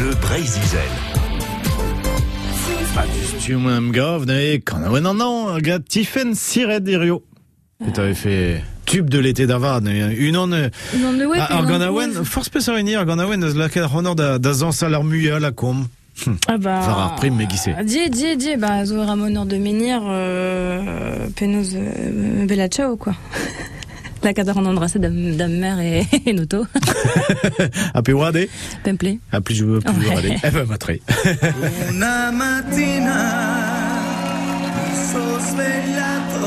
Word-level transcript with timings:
Bleu 0.00 0.14
Brésil. 0.22 0.62
Ah, 2.96 3.02
quand 4.64 4.90
ouais, 4.90 5.00
non, 5.02 5.12
non, 5.12 5.52
regarde, 5.52 5.84
Tiffen 5.86 6.34
Siret 6.34 6.80
d'Irio. 6.80 7.22
Et 7.86 7.92
t'avais 7.92 8.14
fait 8.14 8.64
tube 8.86 9.10
de 9.10 9.18
l'été 9.18 9.46
d'Avad, 9.46 9.86
Ah, 9.86 9.90
force 12.24 12.48
honor 13.94 14.14
da, 14.14 14.38
da 14.38 14.52
zañs 14.54 14.82
al 14.82 14.94
ar 14.94 15.04
muia 15.04 15.38
la 15.38 15.52
kom. 15.52 15.86
Ah 16.46 16.56
bah. 16.56 16.80
Var 16.80 16.98
ar 16.98 17.16
prim 17.16 17.36
me 17.36 17.46
gise. 17.46 17.76
Die, 17.84 18.08
die, 18.08 18.36
die, 18.36 18.56
bah, 18.56 18.86
zo 18.86 19.00
honor 19.00 19.44
de 19.44 19.58
menir, 19.58 20.00
euh, 20.06 21.28
penaos, 21.36 21.74
euh, 21.74 22.46
bella 22.46 22.68
ciao, 22.68 22.96
quoi. 22.96 23.14
La 24.22 24.34
cadre 24.34 24.56
en 24.58 24.64
embrassé 24.66 24.98
dame, 24.98 25.36
dame 25.36 25.56
mère 25.58 25.80
et, 25.80 26.04
et 26.26 26.32
noto. 26.34 26.66
A 27.94 28.02
a 29.32 29.40
jou 29.54 29.78
Ouais. 30.10 30.16
ade. 30.16 30.36
Eh 30.44 30.50
ben, 30.50 30.64
matre. 30.66 30.98
Una 31.90 32.30
mattina 32.40 33.18
mi 34.90 34.96
sono 35.10 35.38
svegliato, 35.38 36.39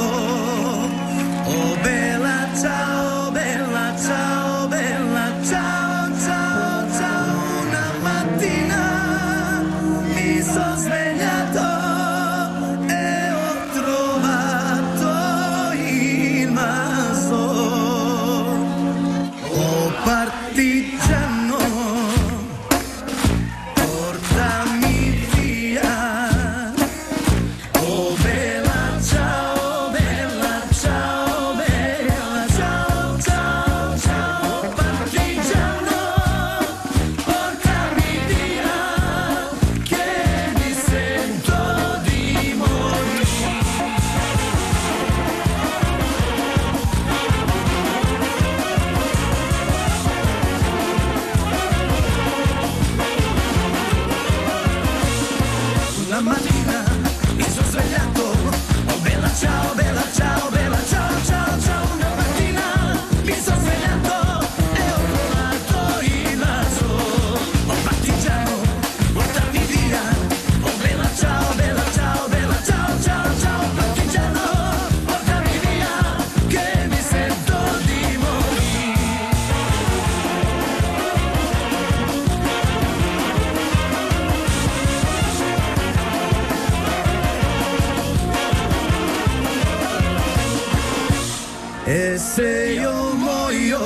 Ese 91.86 92.76
yo 92.76 93.14
moyo 93.14 93.80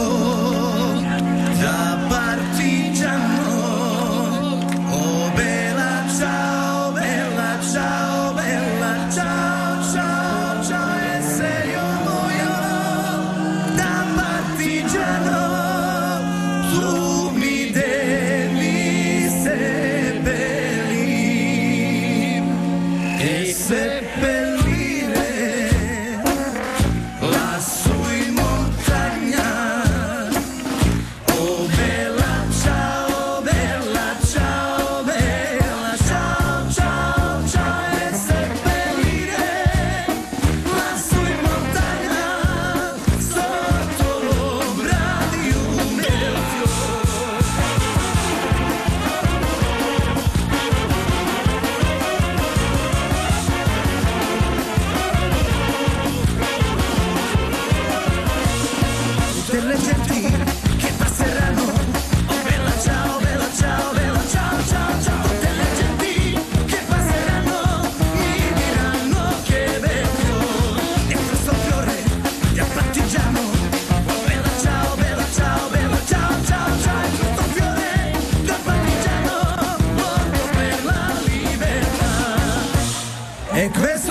da 1.59 1.97
parte. 2.07 2.56
Tutte 59.57 59.73
le 59.73 59.81
genti 59.81 60.22
che 60.78 60.91
passeranno. 60.97 61.62
Oh 62.28 62.41
bella 62.44 62.79
ciao, 62.79 63.18
bella 63.19 63.50
ciao, 63.57 63.91
bella 63.91 64.22
ciao, 64.29 64.63
ciao, 64.68 65.01
ciao. 65.01 65.22
Tutte 65.23 65.50
le 65.50 65.66
genti 65.75 66.40
che 66.68 66.79
passeranno 66.88 67.90
mi 68.13 68.53
diranno 68.53 69.34
che 69.45 69.79
vecchio 69.79 70.38
è 71.07 71.18
questo 71.28 71.53
fiore 71.53 72.03
di 72.53 72.62
partigiano. 72.73 73.40
Oh 74.06 74.23
bella 74.28 74.51
ciao, 74.62 74.95
bella 74.95 75.25
ciao, 75.34 75.69
bella 75.69 76.00
ciao, 76.06 76.45
ciao, 76.45 76.79
ciao. 76.81 77.01
È 77.01 77.09
questo 77.18 77.41
fiore 77.53 78.13
di 78.41 78.53
partigiano 78.63 79.78
morto 79.95 80.50
per 80.56 80.84
la 80.84 81.13
libertà. 81.25 82.13
E 83.53 83.69
questo 83.72 84.06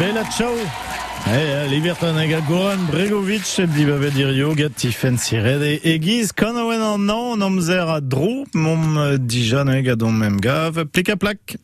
bella 0.00 0.24
ciao. 0.30 0.54
Eh, 1.26 1.68
libertan 1.68 2.16
hag 2.16 2.32
a 2.32 2.40
Goran 2.40 2.86
Bregovic, 2.86 3.44
di 3.76 3.84
bave 3.84 4.10
d'Irio, 4.10 4.54
gat 4.54 4.72
Tiffen 4.76 5.18
Siret 5.18 5.62
e 5.62 5.74
egiz, 5.92 6.32
kan 6.32 6.56
a 6.56 6.64
oen 6.64 6.80
an 6.80 7.10
an, 7.12 7.42
amzer 7.44 7.88
a 7.88 8.00
dro, 8.00 8.44
mom 8.54 8.96
dijan 9.28 9.68
hag 9.68 9.92
a 9.92 9.96
don 9.96 10.16
mem 10.16 10.40
gav, 10.40 10.80
plik 10.92 11.12
a 11.12 11.16
plak. 11.16 11.60